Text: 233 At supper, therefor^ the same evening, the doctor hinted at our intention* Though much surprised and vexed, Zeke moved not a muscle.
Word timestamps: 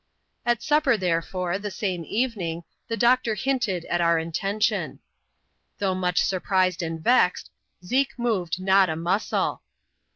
233 0.47 0.51
At 0.51 0.63
supper, 0.63 0.97
therefor^ 0.97 1.61
the 1.61 1.69
same 1.69 2.03
evening, 2.05 2.63
the 2.87 2.97
doctor 2.97 3.35
hinted 3.35 3.85
at 3.85 4.01
our 4.01 4.17
intention* 4.17 4.97
Though 5.77 5.93
much 5.93 6.23
surprised 6.23 6.81
and 6.81 6.99
vexed, 6.99 7.51
Zeke 7.85 8.17
moved 8.17 8.59
not 8.59 8.89
a 8.89 8.95
muscle. 8.95 9.61